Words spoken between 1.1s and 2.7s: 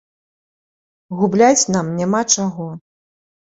Губляць нам няма чаго.